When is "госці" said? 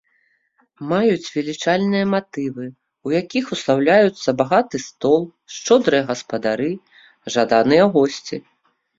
7.99-8.37